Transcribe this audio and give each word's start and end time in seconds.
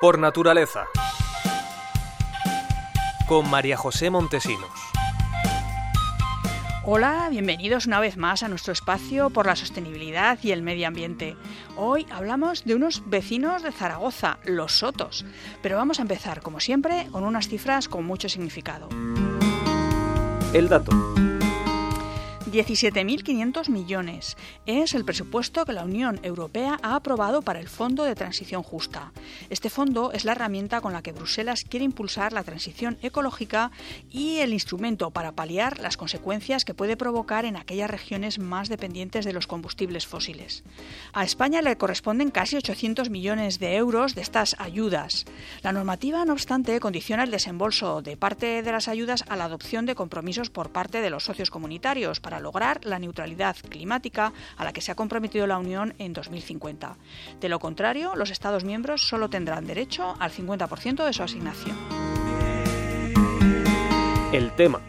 Por 0.00 0.18
naturaleza. 0.18 0.86
Con 3.28 3.50
María 3.50 3.76
José 3.76 4.08
Montesinos. 4.08 4.70
Hola, 6.84 7.28
bienvenidos 7.30 7.84
una 7.84 8.00
vez 8.00 8.16
más 8.16 8.42
a 8.42 8.48
nuestro 8.48 8.72
espacio 8.72 9.28
por 9.28 9.44
la 9.44 9.56
sostenibilidad 9.56 10.38
y 10.42 10.52
el 10.52 10.62
medio 10.62 10.88
ambiente. 10.88 11.36
Hoy 11.76 12.06
hablamos 12.10 12.64
de 12.64 12.76
unos 12.76 13.02
vecinos 13.10 13.62
de 13.62 13.72
Zaragoza, 13.72 14.38
los 14.44 14.78
Sotos, 14.78 15.26
pero 15.62 15.76
vamos 15.76 15.98
a 15.98 16.02
empezar, 16.02 16.40
como 16.40 16.60
siempre, 16.60 17.06
con 17.12 17.22
unas 17.22 17.48
cifras 17.48 17.86
con 17.86 18.06
mucho 18.06 18.30
significado. 18.30 18.88
El 20.54 20.70
dato. 20.70 20.92
17.500 22.50 23.68
millones 23.68 24.36
es 24.66 24.94
el 24.94 25.04
presupuesto 25.04 25.64
que 25.64 25.72
la 25.72 25.84
Unión 25.84 26.18
Europea 26.24 26.78
ha 26.82 26.96
aprobado 26.96 27.42
para 27.42 27.60
el 27.60 27.68
Fondo 27.68 28.02
de 28.02 28.16
Transición 28.16 28.64
Justa. 28.64 29.12
Este 29.50 29.70
fondo 29.70 30.10
es 30.12 30.24
la 30.24 30.32
herramienta 30.32 30.80
con 30.80 30.92
la 30.92 31.02
que 31.02 31.12
Bruselas 31.12 31.64
quiere 31.68 31.84
impulsar 31.84 32.32
la 32.32 32.42
transición 32.42 32.98
ecológica 33.02 33.70
y 34.10 34.38
el 34.38 34.52
instrumento 34.52 35.12
para 35.12 35.32
paliar 35.32 35.78
las 35.78 35.96
consecuencias 35.96 36.64
que 36.64 36.74
puede 36.74 36.96
provocar 36.96 37.44
en 37.44 37.56
aquellas 37.56 37.88
regiones 37.88 38.40
más 38.40 38.68
dependientes 38.68 39.24
de 39.24 39.32
los 39.32 39.46
combustibles 39.46 40.08
fósiles. 40.08 40.64
A 41.12 41.22
España 41.22 41.62
le 41.62 41.76
corresponden 41.76 42.32
casi 42.32 42.56
800 42.56 43.10
millones 43.10 43.60
de 43.60 43.76
euros 43.76 44.16
de 44.16 44.22
estas 44.22 44.56
ayudas. 44.58 45.24
La 45.62 45.72
normativa, 45.72 46.24
no 46.24 46.32
obstante, 46.32 46.80
condiciona 46.80 47.22
el 47.22 47.30
desembolso 47.30 48.02
de 48.02 48.16
parte 48.16 48.62
de 48.62 48.72
las 48.72 48.88
ayudas 48.88 49.24
a 49.28 49.36
la 49.36 49.44
adopción 49.44 49.86
de 49.86 49.94
compromisos 49.94 50.50
por 50.50 50.72
parte 50.72 51.00
de 51.00 51.10
los 51.10 51.24
socios 51.24 51.50
comunitarios 51.50 52.18
para 52.18 52.39
lograr 52.40 52.84
la 52.84 52.98
neutralidad 52.98 53.56
climática 53.68 54.32
a 54.56 54.64
la 54.64 54.72
que 54.72 54.80
se 54.80 54.92
ha 54.92 54.94
comprometido 54.94 55.46
la 55.46 55.58
Unión 55.58 55.94
en 55.98 56.12
2050. 56.12 56.96
De 57.40 57.48
lo 57.48 57.58
contrario, 57.58 58.14
los 58.16 58.30
Estados 58.30 58.64
miembros 58.64 59.06
solo 59.06 59.30
tendrán 59.30 59.66
derecho 59.66 60.16
al 60.18 60.32
50% 60.32 61.04
de 61.04 61.12
su 61.12 61.22
asignación. 61.22 61.76
El 64.32 64.52
tema. 64.52 64.80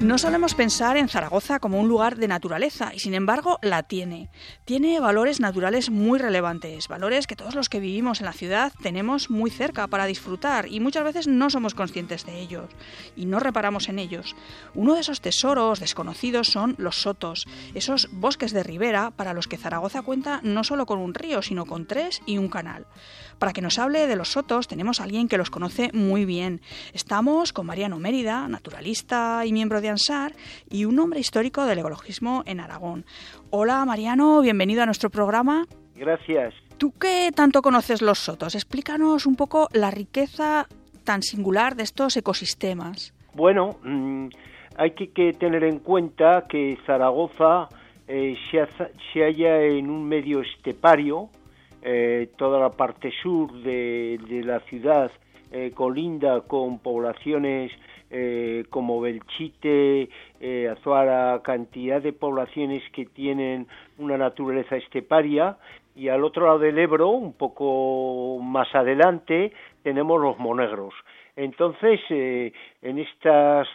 No 0.00 0.16
solemos 0.16 0.54
pensar 0.54 0.96
en 0.96 1.10
Zaragoza 1.10 1.58
como 1.58 1.78
un 1.78 1.86
lugar 1.86 2.16
de 2.16 2.26
naturaleza 2.26 2.90
y 2.94 3.00
sin 3.00 3.12
embargo 3.12 3.58
la 3.60 3.82
tiene. 3.82 4.30
Tiene 4.64 4.98
valores 4.98 5.40
naturales 5.40 5.90
muy 5.90 6.18
relevantes, 6.18 6.88
valores 6.88 7.26
que 7.26 7.36
todos 7.36 7.54
los 7.54 7.68
que 7.68 7.80
vivimos 7.80 8.20
en 8.20 8.24
la 8.24 8.32
ciudad 8.32 8.72
tenemos 8.82 9.28
muy 9.28 9.50
cerca 9.50 9.88
para 9.88 10.06
disfrutar 10.06 10.68
y 10.68 10.80
muchas 10.80 11.04
veces 11.04 11.28
no 11.28 11.50
somos 11.50 11.74
conscientes 11.74 12.24
de 12.24 12.40
ellos 12.40 12.70
y 13.14 13.26
no 13.26 13.40
reparamos 13.40 13.90
en 13.90 13.98
ellos. 13.98 14.34
Uno 14.74 14.94
de 14.94 15.00
esos 15.00 15.20
tesoros 15.20 15.80
desconocidos 15.80 16.48
son 16.48 16.76
los 16.78 17.02
sotos, 17.02 17.46
esos 17.74 18.08
bosques 18.10 18.52
de 18.52 18.62
ribera 18.62 19.10
para 19.10 19.34
los 19.34 19.48
que 19.48 19.58
Zaragoza 19.58 20.00
cuenta 20.00 20.40
no 20.42 20.64
solo 20.64 20.86
con 20.86 20.98
un 20.98 21.12
río, 21.12 21.42
sino 21.42 21.66
con 21.66 21.86
tres 21.86 22.22
y 22.24 22.38
un 22.38 22.48
canal. 22.48 22.86
Para 23.40 23.54
que 23.54 23.62
nos 23.62 23.78
hable 23.78 24.06
de 24.06 24.16
los 24.16 24.28
sotos 24.28 24.68
tenemos 24.68 25.00
a 25.00 25.04
alguien 25.04 25.26
que 25.26 25.38
los 25.38 25.48
conoce 25.48 25.88
muy 25.94 26.26
bien. 26.26 26.60
Estamos 26.92 27.54
con 27.54 27.64
Mariano 27.64 27.98
Mérida, 27.98 28.46
naturalista 28.48 29.46
y 29.46 29.54
miembro 29.54 29.80
de 29.80 29.88
ANSAR, 29.88 30.32
y 30.68 30.84
un 30.84 30.98
hombre 30.98 31.20
histórico 31.20 31.64
del 31.64 31.78
ecologismo 31.78 32.42
en 32.44 32.60
Aragón. 32.60 33.06
Hola 33.48 33.82
Mariano, 33.86 34.42
bienvenido 34.42 34.82
a 34.82 34.86
nuestro 34.86 35.08
programa. 35.08 35.64
Gracias. 35.96 36.52
¿Tú 36.76 36.92
qué 37.00 37.30
tanto 37.34 37.62
conoces 37.62 38.02
los 38.02 38.18
sotos? 38.18 38.54
Explícanos 38.54 39.24
un 39.24 39.36
poco 39.36 39.68
la 39.72 39.90
riqueza 39.90 40.66
tan 41.04 41.22
singular 41.22 41.76
de 41.76 41.84
estos 41.84 42.18
ecosistemas. 42.18 43.14
Bueno, 43.32 43.78
mm, 43.82 44.26
hay 44.76 44.90
que, 44.90 45.32
tener 45.32 45.64
en 45.64 45.78
cuenta 45.78 46.44
que 46.46 46.76
Zaragoza 46.84 47.70
eh, 48.06 48.36
se, 48.50 48.66
se 49.14 49.20
halla 49.20 49.62
en 49.62 49.88
un 49.88 50.06
medio 50.06 50.42
estepario, 50.42 51.30
eh, 51.82 52.28
toda 52.36 52.60
la 52.60 52.70
parte 52.70 53.10
sur 53.22 53.52
de, 53.52 54.18
la 54.44 54.60
ciudad 54.60 55.10
eh, 55.50 55.72
colinda 55.74 56.42
con 56.42 56.78
poblaciones 56.78 57.72
eh, 58.10 58.64
como 58.70 59.00
Belchite, 59.00 60.08
Azuara, 60.70 61.40
cantidad 61.42 62.02
de 62.02 62.12
poblaciones 62.12 62.82
que 62.92 63.06
tienen 63.06 63.66
una 63.98 64.18
naturaleza 64.18 64.76
esteparia 64.76 65.56
y 65.94 66.08
al 66.08 66.24
otro 66.24 66.46
lado 66.46 66.58
del 66.58 66.78
Ebro, 66.78 67.08
un 67.08 67.32
poco 67.32 68.38
más 68.42 68.74
adelante, 68.74 69.52
tenemos 69.82 70.20
los 70.20 70.38
monegros. 70.38 70.94
Entonces, 71.36 72.00
en 72.10 72.98
estas 72.98 73.68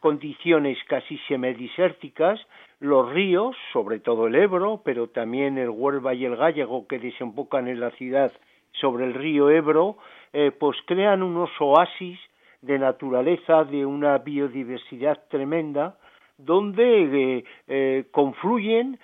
condiciones 0.00 0.78
casi 0.86 1.18
semidesérticas, 1.28 2.40
los 2.80 3.10
ríos, 3.12 3.56
sobre 3.72 3.98
todo 3.98 4.26
el 4.28 4.36
Ebro, 4.36 4.82
pero 4.84 5.08
también 5.08 5.58
el 5.58 5.70
Huelva 5.70 6.14
y 6.14 6.24
el 6.24 6.36
Gallego 6.36 6.86
que 6.86 6.98
desembocan 6.98 7.66
en 7.68 7.80
la 7.80 7.90
ciudad 7.92 8.32
sobre 8.80 9.04
el 9.04 9.14
río 9.14 9.50
Ebro, 9.50 9.96
eh, 10.32 10.52
pues 10.52 10.76
crean 10.86 11.22
unos 11.22 11.50
oasis 11.58 12.18
de 12.62 12.78
naturaleza, 12.78 13.64
de 13.64 13.84
una 13.84 14.18
biodiversidad 14.18 15.20
tremenda, 15.28 15.96
donde 16.36 17.38
eh, 17.38 17.44
eh, 17.66 18.04
confluyen 18.10 18.98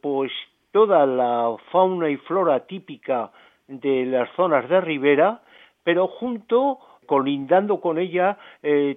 pues 0.00 0.32
toda 0.72 1.04
la 1.04 1.54
fauna 1.70 2.08
y 2.08 2.16
flora 2.16 2.60
típica 2.66 3.30
de 3.68 4.06
las 4.06 4.30
zonas 4.36 4.68
de 4.68 4.80
ribera, 4.80 5.42
pero 5.84 6.06
junto 6.06 6.78
colindando 7.10 7.80
con 7.80 7.98
ella 7.98 8.38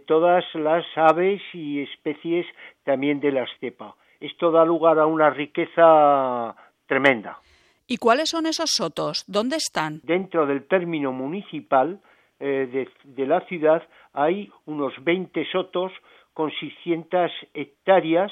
todas 0.05 0.45
las 0.53 0.85
aves 0.95 1.41
y 1.51 1.81
especies 1.81 2.45
también 2.83 3.19
de 3.19 3.31
la 3.31 3.43
estepa 3.43 3.95
esto 4.23 4.51
da 4.51 4.63
lugar 4.63 4.99
a 4.99 5.05
una 5.05 5.29
riqueza 5.29 6.55
tremenda. 6.87 7.39
¿Y 7.87 7.97
cuáles 7.97 8.29
son 8.29 8.45
esos 8.45 8.71
sotos? 8.71 9.25
¿Dónde 9.27 9.57
están? 9.57 9.99
Dentro 10.03 10.45
del 10.45 10.65
término 10.65 11.11
municipal 11.11 11.99
eh, 12.39 12.87
de, 13.03 13.27
la 13.27 13.41
ciudad 13.41 13.83
hay 14.13 14.49
unos 14.65 14.93
20 15.03 15.45
sotos 15.51 15.91
con 16.33 16.51
600 16.51 17.31
hectáreas, 17.53 18.31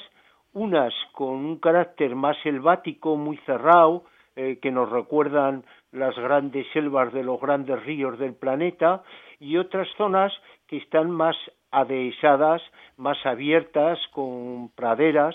unas 0.54 0.94
con 1.12 1.44
un 1.44 1.58
carácter 1.58 2.16
más 2.16 2.36
selvático, 2.42 3.16
muy 3.16 3.36
cerrado, 3.44 4.04
eh, 4.34 4.58
que 4.62 4.70
nos 4.70 4.88
recuerdan 4.90 5.64
las 5.92 6.16
grandes 6.16 6.66
selvas 6.72 7.12
de 7.12 7.22
los 7.22 7.40
grandes 7.40 7.82
ríos 7.84 8.18
del 8.18 8.34
planeta, 8.34 9.02
y 9.38 9.56
otras 9.56 9.88
zonas 9.96 10.32
que 10.66 10.78
están 10.78 11.10
más 11.10 11.36
adhesadas, 11.70 12.62
más 12.96 13.24
abiertas, 13.24 13.98
con 14.12 14.70
praderas, 14.74 15.34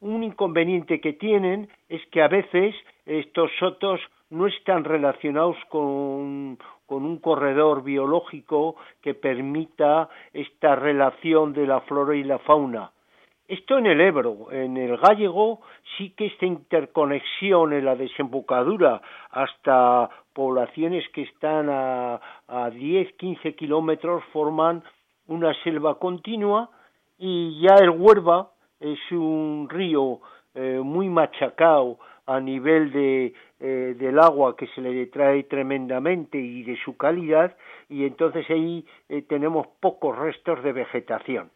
un 0.00 0.22
inconveniente 0.22 1.00
que 1.00 1.14
tienen 1.14 1.68
es 1.88 2.04
que 2.08 2.22
a 2.22 2.28
veces 2.28 2.74
estos 3.06 3.50
sotos 3.58 4.00
no 4.30 4.46
están 4.46 4.84
relacionados 4.84 5.56
con, 5.68 6.58
un 6.88 7.18
corredor 7.18 7.82
biológico 7.82 8.76
que 9.02 9.14
permita 9.14 10.08
esta 10.32 10.76
relación 10.76 11.52
de 11.52 11.66
la 11.66 11.80
flora 11.82 12.14
y 12.14 12.24
la 12.24 12.38
fauna. 12.38 12.92
Esto 13.48 13.78
en 13.78 13.86
el 13.86 14.00
Ebro, 14.00 14.50
en 14.50 14.76
el 14.76 14.96
Gallego 14.96 15.60
sí 15.96 16.10
que 16.16 16.26
esta 16.26 16.46
interconexión 16.46 17.72
en 17.72 17.84
la 17.84 17.94
desembocadura 17.94 19.00
hasta 19.30 20.10
poblaciones 20.32 21.08
que 21.10 21.22
están 21.22 21.68
a, 21.70 22.20
a 22.48 22.70
10, 22.70 23.12
15 23.14 23.54
kilómetros 23.54 24.24
forman 24.32 24.82
una 25.28 25.54
selva 25.62 25.96
continua 26.00 26.70
y 27.18 27.60
ya 27.60 27.76
el 27.76 27.90
Huerva 27.90 28.50
es 28.80 28.98
un 29.12 29.68
río 29.70 30.20
eh, 30.54 30.80
muy 30.82 31.08
machacado 31.08 31.98
a 32.26 32.40
nivel 32.40 32.90
de, 32.90 33.32
eh, 33.60 33.94
del 33.96 34.18
agua 34.18 34.56
que 34.56 34.66
se 34.68 34.80
le 34.80 34.92
detrae 34.92 35.44
tremendamente 35.44 36.36
y 36.36 36.64
de 36.64 36.76
su 36.84 36.96
calidad 36.96 37.56
y 37.88 38.04
entonces 38.04 38.44
ahí 38.50 38.84
eh, 39.08 39.22
tenemos 39.22 39.68
pocos 39.80 40.18
restos 40.18 40.64
de 40.64 40.72
vegetación. 40.72 41.50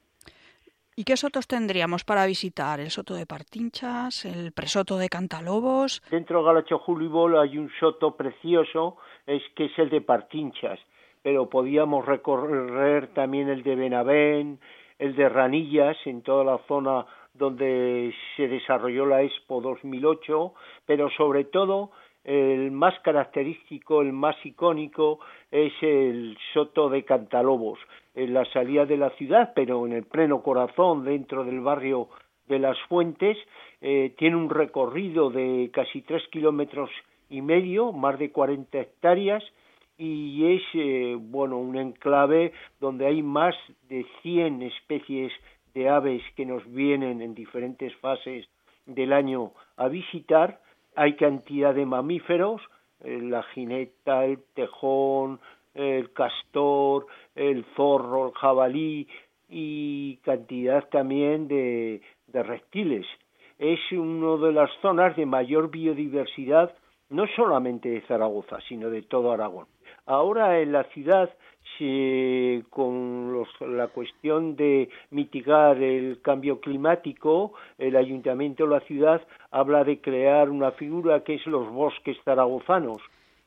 ¿Y 1.00 1.04
qué 1.04 1.16
sotos 1.16 1.46
tendríamos 1.46 2.04
para 2.04 2.26
visitar? 2.26 2.78
¿El 2.78 2.90
soto 2.90 3.14
de 3.14 3.24
Partinchas? 3.24 4.26
¿El 4.26 4.52
presoto 4.52 4.98
de 4.98 5.08
Cantalobos? 5.08 6.02
Dentro 6.10 6.40
de 6.40 6.44
Galacho 6.44 6.78
Julibol 6.78 7.38
hay 7.38 7.56
un 7.56 7.70
soto 7.80 8.18
precioso, 8.18 8.98
es 9.26 9.40
que 9.56 9.64
es 9.64 9.78
el 9.78 9.88
de 9.88 10.02
Partinchas, 10.02 10.78
pero 11.22 11.48
podíamos 11.48 12.04
recorrer 12.04 13.14
también 13.14 13.48
el 13.48 13.62
de 13.62 13.76
Benavén, 13.76 14.60
el 14.98 15.16
de 15.16 15.30
Ranillas 15.30 15.96
en 16.04 16.20
toda 16.20 16.44
la 16.44 16.58
zona 16.68 17.06
donde 17.32 18.12
se 18.36 18.48
desarrolló 18.48 19.06
la 19.06 19.22
Expo 19.22 19.62
2008, 19.62 20.52
pero 20.84 21.08
sobre 21.16 21.44
todo 21.44 21.92
el 22.24 22.70
más 22.70 22.98
característico, 23.00 24.02
el 24.02 24.12
más 24.12 24.36
icónico 24.44 25.20
es 25.50 25.72
el 25.80 26.36
Soto 26.52 26.88
de 26.88 27.04
Cantalobos, 27.04 27.78
en 28.14 28.34
la 28.34 28.44
salida 28.46 28.86
de 28.86 28.96
la 28.96 29.10
ciudad, 29.10 29.52
pero 29.54 29.86
en 29.86 29.92
el 29.92 30.04
pleno 30.04 30.42
corazón, 30.42 31.04
dentro 31.04 31.44
del 31.44 31.60
barrio 31.60 32.08
de 32.48 32.58
las 32.58 32.78
Fuentes, 32.88 33.38
eh, 33.80 34.14
tiene 34.18 34.36
un 34.36 34.50
recorrido 34.50 35.30
de 35.30 35.70
casi 35.72 36.02
tres 36.02 36.22
kilómetros 36.30 36.90
y 37.30 37.40
medio, 37.40 37.92
más 37.92 38.18
de 38.18 38.30
40 38.30 38.78
hectáreas, 38.78 39.42
y 39.96 40.54
es 40.54 40.62
eh, 40.74 41.16
bueno 41.18 41.58
un 41.58 41.76
enclave 41.76 42.52
donde 42.80 43.06
hay 43.06 43.22
más 43.22 43.54
de 43.88 44.06
100 44.22 44.62
especies 44.62 45.32
de 45.74 45.88
aves 45.88 46.22
que 46.36 46.46
nos 46.46 46.64
vienen 46.72 47.20
en 47.20 47.34
diferentes 47.34 47.94
fases 47.96 48.48
del 48.86 49.12
año 49.12 49.52
a 49.76 49.88
visitar 49.88 50.58
hay 50.96 51.16
cantidad 51.16 51.74
de 51.74 51.86
mamíferos 51.86 52.60
eh, 53.02 53.18
la 53.22 53.42
jineta 53.42 54.24
el 54.24 54.42
tejón 54.54 55.40
el 55.74 56.12
castor, 56.12 57.06
el 57.34 57.64
zorro, 57.76 58.28
el 58.28 58.34
jabalí 58.34 59.08
y 59.48 60.16
cantidad 60.18 60.88
también 60.88 61.48
de, 61.48 62.00
reptiles. 62.32 63.06
Es 63.58 63.80
una 63.92 64.44
de 64.46 64.52
las 64.52 64.70
zonas 64.80 65.16
de 65.16 65.26
mayor 65.26 65.70
biodiversidad, 65.70 66.74
no 67.08 67.26
solamente 67.36 67.88
de 67.88 68.00
Zaragoza, 68.02 68.58
sino 68.68 68.88
de 68.90 69.02
todo 69.02 69.32
Aragón. 69.32 69.66
Ahora 70.06 70.60
en 70.60 70.72
la 70.72 70.84
ciudad, 70.84 71.30
con 72.70 73.44
la 73.60 73.88
cuestión 73.88 74.56
de 74.56 74.88
mitigar 75.10 75.82
el 75.82 76.20
cambio 76.20 76.60
climático, 76.60 77.54
el 77.78 77.96
ayuntamiento 77.96 78.64
de 78.64 78.70
la 78.70 78.80
ciudad 78.80 79.22
habla 79.50 79.84
de 79.84 80.00
crear 80.00 80.50
una 80.50 80.72
figura 80.72 81.24
que 81.24 81.34
es 81.34 81.46
los 81.46 81.70
bosques 81.70 82.16
zaragozanos. 82.24 83.00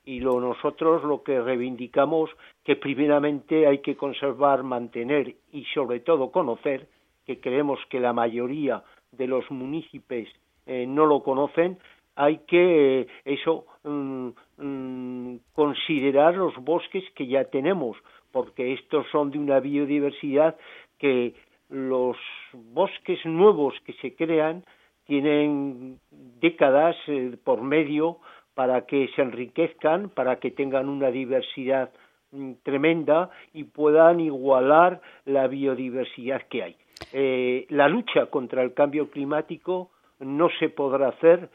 Y 0.06 0.20
lo, 0.20 0.42
nosotros 0.42 1.04
lo 1.04 1.24
que 1.24 1.40
reivindicamos 1.40 2.30
que 2.64 2.76
primeramente 2.76 3.68
hay 3.68 3.80
que 3.80 3.96
conservar, 3.96 4.64
mantener 4.64 5.36
y 5.52 5.64
sobre 5.74 6.02
todo 6.02 6.32
conocer, 6.32 6.88
que 7.26 7.40
creemos 7.40 7.80
que 7.90 8.00
la 8.00 8.12
mayoría 8.12 8.84
de 9.12 9.28
los 9.28 9.50
municipios 9.50 10.28
eh, 10.66 10.86
no 10.88 11.06
lo 11.06 11.24
conocen, 11.24 11.78
hay 12.16 12.40
que 12.40 13.02
eh, 13.02 13.08
eso 13.26 13.66
mm, 13.84 14.30
mm, 14.58 15.36
considerar 15.54 16.36
los 16.36 16.56
bosques 16.58 17.04
que 17.16 17.28
ya 17.28 17.46
tenemos, 17.46 17.98
porque 18.32 18.74
estos 18.74 19.06
son 19.12 19.32
de 19.32 19.40
una 19.40 19.60
biodiversidad 19.60 20.56
que 20.98 21.34
los 21.70 22.18
bosques 22.54 23.26
nuevos 23.26 23.74
que 23.86 23.94
se 23.94 24.16
crean 24.16 24.64
tienen 25.06 26.00
décadas 26.40 26.96
eh, 27.08 27.38
por 27.44 27.62
medio 27.62 28.20
para 28.54 28.86
que 28.86 29.10
se 29.16 29.22
enriquezcan, 29.22 30.10
para 30.10 30.40
que 30.40 30.52
tengan 30.52 30.88
una 30.88 31.10
diversidad 31.10 31.92
mm, 32.32 32.54
tremenda 32.64 33.30
y 33.54 33.64
puedan 33.64 34.20
igualar 34.20 35.02
la 35.26 35.48
biodiversidad 35.48 36.44
que 36.44 36.64
hay. 36.64 36.76
Eh, 37.12 37.66
la 37.70 37.88
lucha 37.88 38.28
contra 38.28 38.64
el 38.64 38.74
cambio 38.74 39.10
climático 39.10 39.90
no 40.20 40.50
se 40.60 40.70
podrá 40.70 41.10
hacer 41.10 41.50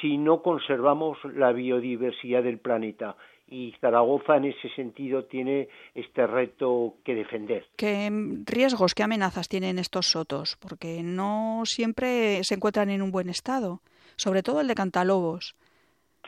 si 0.00 0.18
no 0.18 0.42
conservamos 0.42 1.18
la 1.24 1.52
biodiversidad 1.52 2.42
del 2.42 2.58
planeta 2.58 3.16
y 3.50 3.74
Zaragoza 3.80 4.36
en 4.36 4.46
ese 4.46 4.68
sentido 4.70 5.24
tiene 5.24 5.68
este 5.94 6.26
reto 6.26 6.94
que 7.04 7.14
defender. 7.14 7.66
¿Qué 7.76 8.10
riesgos, 8.44 8.94
qué 8.94 9.02
amenazas 9.02 9.48
tienen 9.48 9.78
estos 9.78 10.06
sotos? 10.06 10.56
Porque 10.60 11.02
no 11.02 11.62
siempre 11.64 12.44
se 12.44 12.54
encuentran 12.54 12.90
en 12.90 13.02
un 13.02 13.10
buen 13.10 13.28
estado, 13.28 13.80
sobre 14.16 14.42
todo 14.42 14.60
el 14.60 14.68
de 14.68 14.74
Cantalobos. 14.74 15.56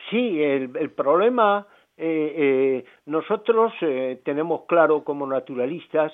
Sí, 0.09 0.41
el, 0.41 0.91
problema, 0.91 1.67
eh, 1.95 2.33
eh, 2.35 2.85
nosotros 3.05 3.71
eh, 3.81 4.19
tenemos 4.25 4.63
claro 4.67 5.03
como 5.03 5.27
naturalistas 5.27 6.11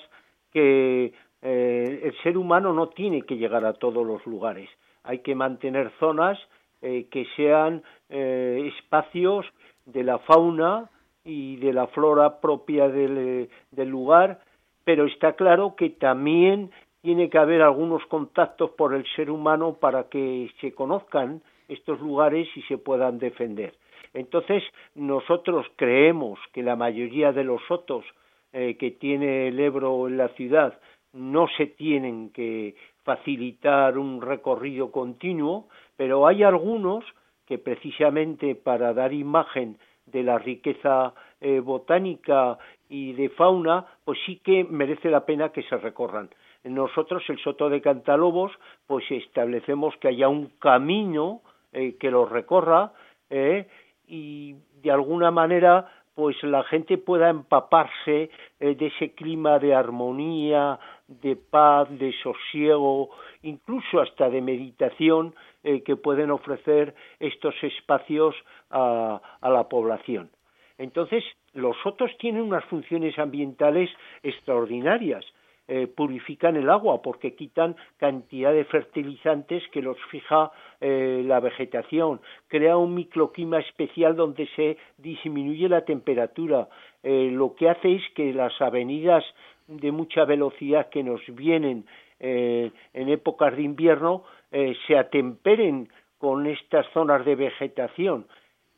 que 0.52 1.12
el 1.40 2.14
ser 2.24 2.36
humano 2.36 2.72
no 2.72 2.88
tiene 2.88 3.22
que 3.22 3.36
llegar 3.36 3.64
a 3.64 3.74
todos 3.74 4.04
los 4.04 4.26
lugares. 4.26 4.68
Hay 5.04 5.20
que 5.20 5.36
mantener 5.36 5.92
zonas 6.00 6.36
que 6.80 7.26
sean 7.36 7.82
espacios 8.08 9.46
de 9.84 10.04
la 10.04 10.18
fauna 10.18 10.88
y 11.24 11.56
de 11.56 11.72
la 11.72 11.86
flora 11.88 12.40
propia 12.40 12.88
del, 12.88 13.48
del 13.70 13.88
lugar, 13.88 14.40
pero 14.84 15.06
está 15.06 15.32
claro 15.34 15.74
que 15.76 15.90
también 15.90 16.70
tiene 17.02 17.30
que 17.30 17.38
haber 17.38 17.62
algunos 17.62 18.04
contactos 18.06 18.70
por 18.70 18.94
el 18.94 19.04
ser 19.14 19.30
humano 19.30 19.74
para 19.74 20.04
que 20.08 20.50
se 20.60 20.72
conozcan 20.74 21.42
estos 21.68 22.00
lugares 22.00 22.48
y 22.56 22.62
se 22.62 22.78
puedan 22.78 23.18
defender. 23.18 23.74
Entonces, 24.14 24.62
nosotros 24.94 25.66
creemos 25.76 26.38
que 26.52 26.62
la 26.62 26.76
mayoría 26.76 27.32
de 27.32 27.44
los 27.44 27.60
sotos 27.68 28.04
eh, 28.52 28.76
que 28.78 28.90
tiene 28.90 29.48
el 29.48 29.60
Ebro 29.60 30.08
en 30.08 30.16
la 30.16 30.28
ciudad 30.28 30.78
no 31.12 31.46
se 31.56 31.66
tienen 31.66 32.30
que 32.30 32.76
facilitar 33.02 33.96
un 33.98 34.20
recorrido 34.20 34.90
continuo, 34.90 35.68
pero 35.96 36.26
hay 36.26 36.42
algunos 36.42 37.04
que 37.46 37.58
precisamente 37.58 38.54
para 38.54 38.92
dar 38.92 39.12
imagen 39.12 39.78
de 40.06 40.22
la 40.22 40.38
riqueza 40.38 41.14
eh, 41.40 41.60
botánica 41.60 42.58
y 42.88 43.12
de 43.12 43.28
fauna, 43.30 43.86
pues 44.04 44.18
sí 44.26 44.40
que 44.44 44.64
merece 44.64 45.10
la 45.10 45.24
pena 45.24 45.50
que 45.50 45.62
se 45.62 45.76
recorran. 45.76 46.30
Nosotros, 46.64 47.22
el 47.28 47.38
Soto 47.38 47.68
de 47.68 47.80
Cantalobos, 47.80 48.52
pues 48.86 49.04
establecemos 49.10 49.96
que 49.96 50.08
haya 50.08 50.28
un 50.28 50.48
camino 50.58 51.40
eh, 51.72 51.96
que 51.98 52.10
lo 52.10 52.26
recorra 52.26 52.92
eh, 53.30 53.66
y 54.06 54.56
de 54.82 54.90
alguna 54.90 55.30
manera 55.30 55.97
pues 56.18 56.42
la 56.42 56.64
gente 56.64 56.98
pueda 56.98 57.30
empaparse 57.30 58.28
eh, 58.58 58.74
de 58.74 58.86
ese 58.88 59.12
clima 59.12 59.60
de 59.60 59.72
armonía, 59.72 60.80
de 61.06 61.36
paz, 61.36 61.88
de 61.96 62.12
sosiego, 62.24 63.10
incluso 63.42 64.00
hasta 64.00 64.28
de 64.28 64.40
meditación 64.40 65.32
eh, 65.62 65.84
que 65.84 65.94
pueden 65.94 66.32
ofrecer 66.32 66.96
estos 67.20 67.54
espacios 67.62 68.34
a, 68.68 69.22
a 69.40 69.48
la 69.48 69.68
población. 69.68 70.28
Entonces, 70.76 71.22
los 71.54 71.76
sotos 71.84 72.10
tienen 72.18 72.42
unas 72.42 72.64
funciones 72.64 73.16
ambientales 73.16 73.88
extraordinarias. 74.24 75.24
Eh, 75.70 75.86
purifican 75.86 76.56
el 76.56 76.70
agua 76.70 77.02
porque 77.02 77.34
quitan 77.34 77.76
cantidad 77.98 78.54
de 78.54 78.64
fertilizantes 78.64 79.62
que 79.70 79.82
los 79.82 79.98
fija 80.10 80.50
eh, 80.80 81.22
la 81.26 81.40
vegetación, 81.40 82.22
crea 82.46 82.78
un 82.78 82.94
microclima 82.94 83.58
especial 83.58 84.16
donde 84.16 84.48
se 84.56 84.78
disminuye 84.96 85.68
la 85.68 85.84
temperatura, 85.84 86.70
eh, 87.02 87.28
lo 87.30 87.54
que 87.54 87.68
hace 87.68 87.96
es 87.96 88.02
que 88.14 88.32
las 88.32 88.58
avenidas 88.62 89.22
de 89.66 89.92
mucha 89.92 90.24
velocidad 90.24 90.88
que 90.88 91.02
nos 91.02 91.20
vienen 91.28 91.84
en 92.20 93.08
épocas 93.10 93.54
de 93.54 93.62
invierno 93.62 94.24
se 94.50 94.96
atemperen 94.96 95.88
con 96.16 96.46
estas 96.48 96.84
zonas 96.92 97.24
de 97.24 97.36
vegetación. 97.36 98.26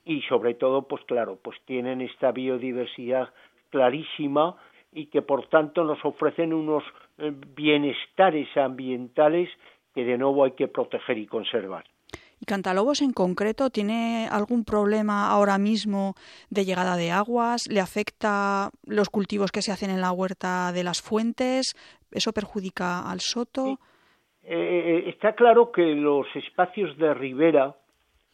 Y 0.04 0.20
sobre 0.22 0.54
todo 0.54 0.82
pues 0.82 1.02
claro 1.04 1.38
pues 1.40 1.56
tienen 1.64 2.00
esta 2.02 2.32
biodiversidad 2.32 3.30
clarísima 3.70 4.56
y 4.92 5.06
que 5.06 5.22
por 5.22 5.48
tanto 5.48 5.84
nos 5.84 6.04
ofrecen 6.04 6.52
unos 6.52 6.82
eh, 7.18 7.32
bienestares 7.54 8.48
ambientales 8.56 9.48
que 9.94 10.04
de 10.04 10.18
nuevo 10.18 10.44
hay 10.44 10.52
que 10.52 10.68
proteger 10.68 11.18
y 11.18 11.26
conservar. 11.26 11.84
¿Y 12.40 12.46
Cantalobos 12.46 13.02
en 13.02 13.12
concreto 13.12 13.68
tiene 13.68 14.26
algún 14.30 14.64
problema 14.64 15.28
ahora 15.28 15.58
mismo 15.58 16.14
de 16.48 16.64
llegada 16.64 16.96
de 16.96 17.10
aguas? 17.10 17.68
¿Le 17.70 17.80
afecta 17.80 18.70
los 18.86 19.10
cultivos 19.10 19.52
que 19.52 19.60
se 19.60 19.72
hacen 19.72 19.90
en 19.90 20.00
la 20.00 20.10
huerta 20.10 20.72
de 20.72 20.82
las 20.82 21.02
fuentes? 21.02 21.74
¿Eso 22.10 22.32
perjudica 22.32 23.10
al 23.10 23.20
soto? 23.20 23.78
Eh, 24.42 24.54
eh, 24.54 25.04
está 25.08 25.34
claro 25.34 25.70
que 25.70 25.94
los 25.94 26.26
espacios 26.34 26.96
de 26.96 27.12
ribera, 27.12 27.76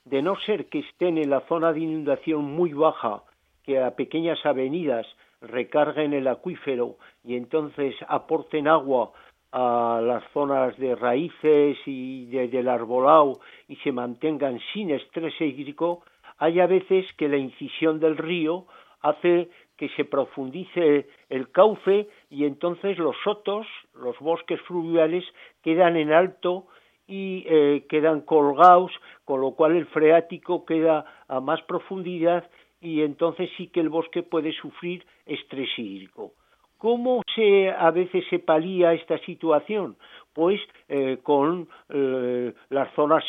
de 0.04 0.22
no 0.22 0.36
ser 0.46 0.66
que 0.66 0.78
estén 0.78 1.18
en 1.18 1.28
la 1.28 1.40
zona 1.48 1.72
de 1.72 1.80
inundación 1.80 2.44
muy 2.44 2.72
baja, 2.72 3.24
que 3.64 3.82
a 3.82 3.96
pequeñas 3.96 4.38
avenidas 4.46 5.04
recarguen 5.40 6.12
el 6.12 6.28
acuífero 6.28 6.96
y 7.24 7.36
entonces 7.36 7.94
aporten 8.08 8.68
agua 8.68 9.12
a 9.52 10.00
las 10.02 10.24
zonas 10.32 10.76
de 10.76 10.94
raíces 10.94 11.78
y 11.86 12.26
del 12.26 12.68
arbolado 12.68 13.40
y 13.68 13.76
se 13.76 13.92
mantengan 13.92 14.60
sin 14.72 14.90
estrés 14.90 15.40
hídrico, 15.40 16.02
hay 16.38 16.60
a 16.60 16.66
veces 16.66 17.06
que 17.14 17.28
la 17.28 17.36
incisión 17.38 17.98
del 18.00 18.16
río 18.16 18.66
hace 19.00 19.48
que 19.76 19.88
se 19.90 20.04
profundice 20.04 21.08
el 21.28 21.50
cauce 21.50 22.08
y 22.30 22.44
entonces 22.44 22.98
los 22.98 23.16
sotos, 23.22 23.66
los 23.94 24.18
bosques 24.18 24.60
fluviales, 24.62 25.24
quedan 25.62 25.96
en 25.96 26.12
alto 26.12 26.66
y 27.06 27.44
eh, 27.46 27.86
quedan 27.88 28.22
colgados, 28.22 28.90
con 29.24 29.40
lo 29.40 29.52
cual 29.52 29.76
el 29.76 29.86
freático 29.86 30.64
queda 30.64 31.04
a 31.28 31.40
más 31.40 31.62
profundidad 31.62 32.50
y 32.80 33.02
entonces 33.02 33.50
sí 33.56 33.68
que 33.68 33.80
el 33.80 33.88
bosque 33.88 34.22
puede 34.22 34.52
sufrir 34.52 35.04
estrés 35.26 35.68
hídrico. 35.78 36.32
¿Cómo 36.78 37.22
se, 37.34 37.70
a 37.70 37.90
veces 37.90 38.24
se 38.28 38.38
palía 38.38 38.92
esta 38.92 39.18
situación? 39.18 39.96
Pues 40.34 40.60
eh, 40.88 41.18
con 41.22 41.68
eh, 41.88 42.52
las 42.68 42.92
zonas 42.94 43.24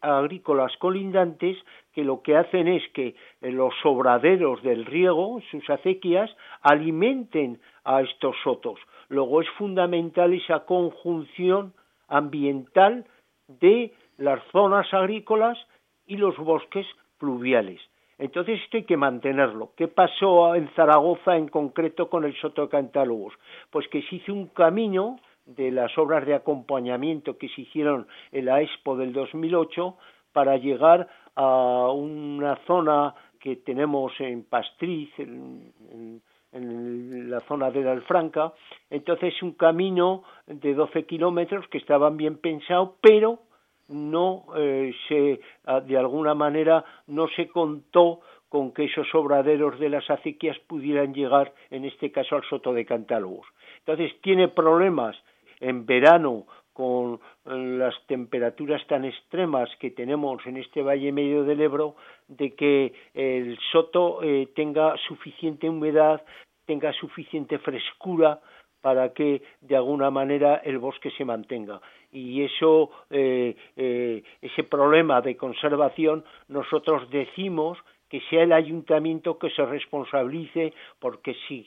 agrícolas 0.00 0.74
colindantes 0.78 1.58
que 1.92 2.02
lo 2.02 2.22
que 2.22 2.36
hacen 2.36 2.66
es 2.66 2.82
que 2.94 3.08
eh, 3.42 3.50
los 3.50 3.74
sobraderos 3.82 4.62
del 4.62 4.86
riego, 4.86 5.42
sus 5.50 5.68
acequias, 5.68 6.34
alimenten 6.62 7.60
a 7.84 8.00
estos 8.00 8.34
sotos. 8.42 8.80
Luego 9.10 9.42
es 9.42 9.48
fundamental 9.50 10.32
esa 10.32 10.64
conjunción 10.64 11.74
ambiental 12.08 13.04
de 13.48 13.92
las 14.16 14.42
zonas 14.50 14.92
agrícolas 14.94 15.58
y 16.06 16.16
los 16.16 16.36
bosques 16.38 16.86
pluviales. 17.18 17.80
Entonces 18.18 18.60
esto 18.62 18.76
hay 18.78 18.84
que 18.84 18.96
mantenerlo. 18.96 19.72
¿Qué 19.76 19.88
pasó 19.88 20.54
en 20.54 20.68
Zaragoza 20.74 21.36
en 21.36 21.48
concreto 21.48 22.10
con 22.10 22.24
el 22.24 22.34
Soto 22.36 22.62
de 22.62 22.68
Cantálogos? 22.68 23.34
Pues 23.70 23.86
que 23.88 24.02
se 24.02 24.16
hizo 24.16 24.32
un 24.32 24.48
camino 24.48 25.20
de 25.46 25.70
las 25.70 25.96
obras 25.96 26.26
de 26.26 26.34
acompañamiento 26.34 27.38
que 27.38 27.48
se 27.48 27.62
hicieron 27.62 28.06
en 28.32 28.44
la 28.44 28.60
Expo 28.60 28.96
del 28.96 29.12
2008 29.12 29.96
para 30.32 30.56
llegar 30.56 31.08
a 31.36 31.90
una 31.92 32.56
zona 32.66 33.14
que 33.40 33.56
tenemos 33.56 34.12
en 34.18 34.44
Pastriz, 34.44 35.10
en, 35.18 36.22
la 36.52 37.40
zona 37.40 37.70
de 37.70 37.82
la 37.82 37.92
Alfranca. 37.92 38.52
Entonces, 38.88 39.34
un 39.42 39.52
camino 39.52 40.24
de 40.46 40.74
12 40.74 41.04
kilómetros 41.04 41.68
que 41.68 41.78
estaban 41.78 42.16
bien 42.16 42.38
pensados, 42.38 42.92
pero 43.02 43.40
no 43.88 44.44
eh, 44.56 44.94
se, 45.08 45.40
ah, 45.66 45.80
de 45.80 45.96
alguna 45.96 46.34
manera, 46.34 46.84
no 47.06 47.28
se 47.28 47.48
contó 47.48 48.20
con 48.48 48.72
que 48.72 48.84
esos 48.84 49.14
obraderos 49.14 49.78
de 49.78 49.90
las 49.90 50.08
acequias 50.10 50.58
pudieran 50.60 51.12
llegar, 51.12 51.52
en 51.70 51.84
este 51.84 52.10
caso, 52.10 52.36
al 52.36 52.44
Soto 52.44 52.72
de 52.72 52.86
Cantálogos. 52.86 53.46
Entonces, 53.80 54.18
tiene 54.22 54.48
problemas 54.48 55.16
en 55.60 55.84
verano 55.86 56.46
con 56.72 57.18
las 57.44 57.94
temperaturas 58.06 58.86
tan 58.86 59.04
extremas 59.04 59.68
que 59.80 59.90
tenemos 59.90 60.46
en 60.46 60.58
este 60.58 60.80
valle 60.80 61.10
medio 61.10 61.42
del 61.42 61.60
Ebro, 61.60 61.96
de 62.28 62.54
que 62.54 62.92
el 63.14 63.58
soto 63.72 64.22
eh, 64.22 64.48
tenga 64.54 64.96
suficiente 65.08 65.68
humedad, 65.68 66.22
tenga 66.66 66.92
suficiente 66.92 67.58
frescura 67.58 68.40
para 68.80 69.12
que 69.12 69.42
de 69.60 69.74
alguna 69.74 70.10
manera 70.10 70.60
el 70.64 70.78
bosque 70.78 71.10
se 71.10 71.24
mantenga 71.24 71.80
y 72.10 72.42
eso 72.42 72.90
eh, 73.10 73.56
eh, 73.76 74.22
ese 74.40 74.64
problema 74.64 75.20
de 75.20 75.36
conservación 75.36 76.24
nosotros 76.48 77.10
decimos 77.10 77.78
que 78.08 78.20
sea 78.30 78.42
el 78.42 78.52
ayuntamiento 78.52 79.38
que 79.38 79.50
se 79.50 79.64
responsabilice 79.64 80.72
porque 80.98 81.36
si 81.46 81.66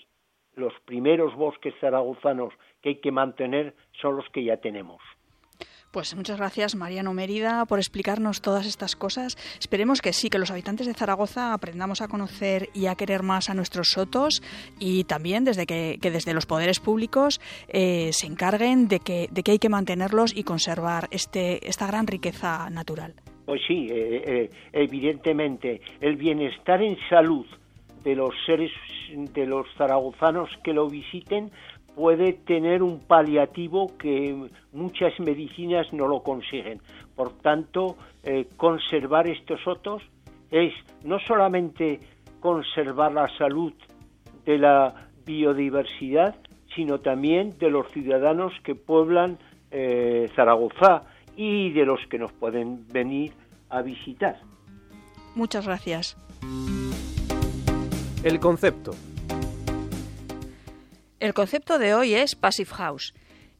los 0.55 0.73
primeros 0.85 1.35
bosques 1.35 1.73
zaragozanos 1.79 2.53
que 2.81 2.89
hay 2.89 2.95
que 2.95 3.11
mantener 3.11 3.75
son 4.01 4.17
los 4.17 4.27
que 4.29 4.43
ya 4.43 4.57
tenemos. 4.57 5.01
Pues 5.91 6.15
muchas 6.15 6.37
gracias 6.37 6.75
Mariano 6.75 7.13
Mérida 7.13 7.65
por 7.65 7.79
explicarnos 7.79 8.41
todas 8.41 8.65
estas 8.65 8.95
cosas. 8.95 9.35
Esperemos 9.59 10.01
que 10.01 10.13
sí, 10.13 10.29
que 10.29 10.39
los 10.39 10.49
habitantes 10.49 10.87
de 10.87 10.93
Zaragoza 10.93 11.53
aprendamos 11.53 12.01
a 12.01 12.07
conocer 12.07 12.69
y 12.73 12.85
a 12.85 12.95
querer 12.95 13.23
más 13.23 13.49
a 13.49 13.53
nuestros 13.53 13.89
sotos 13.89 14.41
y 14.79 15.03
también 15.03 15.43
desde 15.43 15.65
que, 15.65 15.97
desde 16.01 16.33
los 16.33 16.45
poderes 16.45 16.79
públicos 16.79 17.41
eh, 17.67 18.11
se 18.13 18.27
encarguen 18.27 18.87
de 18.87 18.99
que, 18.99 19.27
de 19.31 19.43
que 19.43 19.51
hay 19.51 19.59
que 19.59 19.67
mantenerlos 19.67 20.35
y 20.35 20.43
conservar 20.43 21.09
este, 21.11 21.67
esta 21.67 21.87
gran 21.87 22.07
riqueza 22.07 22.69
natural. 22.69 23.13
Pues 23.45 23.61
sí, 23.67 23.87
eh, 23.91 24.23
eh, 24.25 24.49
evidentemente 24.71 25.81
el 25.99 26.15
bienestar 26.15 26.81
en 26.81 26.97
salud 27.09 27.45
de 28.03 28.15
los 28.15 28.33
seres 28.45 28.71
de 29.11 29.45
los 29.45 29.67
zaragozanos 29.77 30.49
que 30.63 30.73
lo 30.73 30.87
visiten 30.87 31.51
puede 31.95 32.33
tener 32.33 32.83
un 32.83 32.99
paliativo 32.99 33.95
que 33.97 34.49
muchas 34.71 35.19
medicinas 35.19 35.91
no 35.93 36.07
lo 36.07 36.23
consiguen. 36.23 36.81
Por 37.15 37.33
tanto, 37.39 37.97
eh, 38.23 38.47
conservar 38.57 39.27
estos 39.27 39.65
otros 39.67 40.01
es 40.49 40.73
no 41.03 41.19
solamente 41.19 41.99
conservar 42.39 43.11
la 43.13 43.27
salud 43.37 43.73
de 44.45 44.57
la 44.57 45.09
biodiversidad, 45.25 46.35
sino 46.75 46.99
también 46.99 47.57
de 47.59 47.69
los 47.69 47.89
ciudadanos 47.91 48.53
que 48.63 48.75
pueblan 48.75 49.37
eh, 49.71 50.29
Zaragoza 50.35 51.03
y 51.35 51.71
de 51.71 51.85
los 51.85 51.99
que 52.07 52.17
nos 52.17 52.31
pueden 52.33 52.87
venir 52.87 53.33
a 53.69 53.81
visitar. 53.81 54.39
Muchas 55.35 55.65
gracias. 55.65 56.17
El 58.23 58.39
concepto. 58.39 58.91
El 61.21 61.35
concepto 61.35 61.77
de 61.77 61.93
hoy 61.93 62.15
es 62.15 62.35
Passive 62.35 62.71
House. 62.71 63.13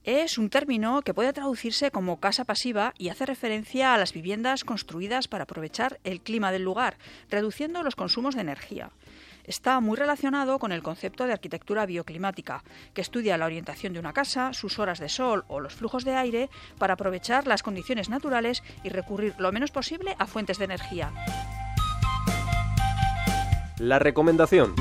Es 0.04 0.40
un 0.40 0.50
término 0.50 1.04
que 1.04 1.14
puede 1.14 1.32
traducirse 1.32 1.92
como 1.92 2.20
casa 2.20 2.44
pasiva 2.44 2.96
y 2.98 3.10
hace 3.10 3.28
referencia 3.28 3.94
a 3.94 4.00
las 4.00 4.14
viviendas 4.14 4.64
construidas 4.64 5.28
para 5.28 5.44
aprovechar 5.44 6.00
el 6.04 6.22
clima 6.22 6.52
del 6.52 6.64
lugar, 6.64 6.98
reduciendo 7.30 7.84
los 7.84 7.96
consumos 7.96 8.34
de 8.34 8.42
energía. 8.42 8.90
Está 9.44 9.80
muy 9.80 9.96
relacionado 9.96 10.58
con 10.58 10.72
el 10.72 10.82
concepto 10.82 11.28
de 11.28 11.34
arquitectura 11.34 11.86
bioclimática, 11.86 12.64
que 12.96 13.02
estudia 13.02 13.38
la 13.38 13.46
orientación 13.46 13.94
de 13.94 14.00
una 14.00 14.12
casa, 14.12 14.54
sus 14.54 14.80
horas 14.80 14.98
de 14.98 15.08
sol 15.08 15.46
o 15.48 15.60
los 15.60 15.76
flujos 15.76 16.04
de 16.04 16.16
aire 16.16 16.50
para 16.80 16.96
aprovechar 16.96 17.46
las 17.46 17.62
condiciones 17.62 18.10
naturales 18.10 18.64
y 18.84 18.90
recurrir 18.90 19.36
lo 19.38 19.52
menos 19.52 19.70
posible 19.70 20.16
a 20.18 20.26
fuentes 20.26 20.58
de 20.58 20.66
energía. 20.66 21.12
La 23.78 24.00
recomendación. 24.00 24.74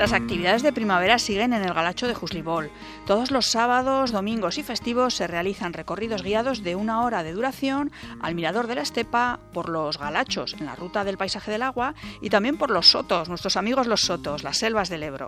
Las 0.00 0.14
actividades 0.14 0.62
de 0.62 0.72
primavera 0.72 1.18
siguen 1.18 1.52
en 1.52 1.62
el 1.62 1.74
Galacho 1.74 2.08
de 2.08 2.14
Juslibol. 2.14 2.70
Todos 3.06 3.30
los 3.30 3.48
sábados, 3.48 4.12
domingos 4.12 4.56
y 4.56 4.62
festivos 4.62 5.12
se 5.12 5.26
realizan 5.26 5.74
recorridos 5.74 6.22
guiados 6.22 6.62
de 6.62 6.74
una 6.74 7.02
hora 7.02 7.22
de 7.22 7.34
duración 7.34 7.92
al 8.18 8.34
Mirador 8.34 8.66
de 8.66 8.76
la 8.76 8.80
Estepa 8.80 9.40
por 9.52 9.68
los 9.68 9.98
Galachos 9.98 10.56
en 10.58 10.64
la 10.64 10.74
ruta 10.74 11.04
del 11.04 11.18
paisaje 11.18 11.50
del 11.50 11.60
agua 11.60 11.94
y 12.22 12.30
también 12.30 12.56
por 12.56 12.70
los 12.70 12.92
sotos, 12.92 13.28
nuestros 13.28 13.58
amigos 13.58 13.86
los 13.86 14.00
sotos, 14.00 14.42
las 14.42 14.56
selvas 14.56 14.88
del 14.88 15.02
Ebro. 15.02 15.26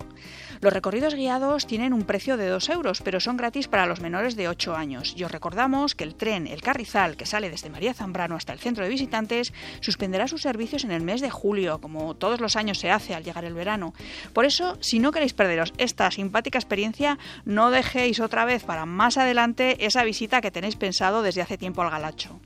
Los 0.63 0.73
recorridos 0.73 1.17
guiados 1.17 1.67
tienen 1.67 1.93
un 1.93 2.05
precio 2.05 2.39
de 2.39 2.49
2 2.49 2.71
euros, 2.71 3.03
pero 3.03 3.21
son 3.21 3.37
gratis 3.37 3.69
para 3.69 3.85
los 3.85 4.01
menores 4.01 4.37
de 4.37 4.49
8 4.49 4.75
años. 4.75 5.13
Y 5.19 5.25
os 5.25 5.33
recordamos 5.33 5.95
que 5.95 6.05
el 6.05 6.15
tren 6.15 6.47
El 6.47 6.63
Carrizal, 6.63 7.19
que 7.19 7.27
sale 7.27 7.51
desde 7.51 7.69
María 7.69 7.93
Zambrano 7.93 8.37
hasta 8.37 8.55
el 8.55 8.59
centro 8.59 8.85
de 8.85 8.91
visitantes, 8.91 9.53
suspenderá 9.81 10.29
sus 10.29 10.41
servicios 10.41 10.85
en 10.85 10.93
el 10.93 11.03
mes 11.03 11.21
de 11.21 11.29
julio, 11.29 11.79
como 11.83 12.15
todos 12.15 12.41
los 12.41 12.57
años 12.57 12.79
se 12.79 12.91
hace 12.91 13.15
al 13.15 13.23
llegar 13.23 13.45
el 13.45 13.53
verano. 13.53 13.93
Por 14.33 14.47
si 14.81 14.99
no 14.99 15.13
queréis 15.13 15.35
perderos 15.35 15.73
esta 15.79 16.11
simpática 16.11 16.59
experiencia, 16.59 17.19
no 17.45 17.71
dejéis 17.71 18.21
otra 18.21 18.45
vez 18.45 18.65
para 18.65 18.87
más 18.87 19.17
adelante 19.17 19.85
esa 19.87 20.05
visita 20.05 20.41
que 20.41 20.51
tenéis 20.51 20.77
pensado 20.77 21.23
desde 21.23 21.43
hace 21.43 21.59
tiempo 21.59 21.83
al 21.83 21.91
Galacho. 21.91 22.41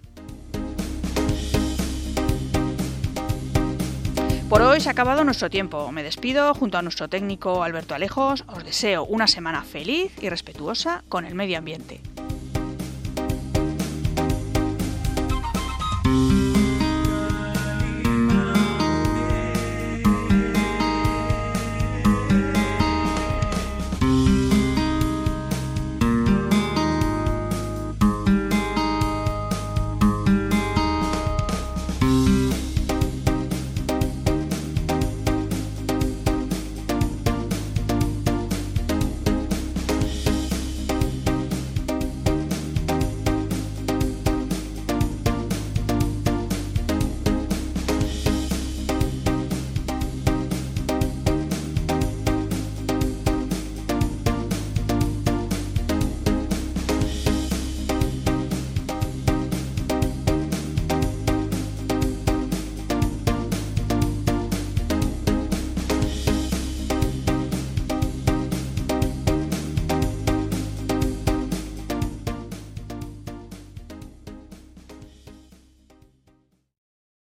Por 4.48 4.62
hoy 4.62 4.80
se 4.80 4.88
ha 4.88 4.92
acabado 4.92 5.24
nuestro 5.24 5.50
tiempo. 5.50 5.90
Me 5.90 6.04
despido 6.04 6.54
junto 6.54 6.78
a 6.78 6.82
nuestro 6.82 7.08
técnico 7.08 7.64
Alberto 7.64 7.96
Alejos. 7.96 8.44
Os 8.46 8.64
deseo 8.64 9.04
una 9.04 9.26
semana 9.26 9.62
feliz 9.62 10.12
y 10.22 10.28
respetuosa 10.28 11.02
con 11.08 11.24
el 11.24 11.34
medio 11.34 11.58
ambiente. 11.58 12.00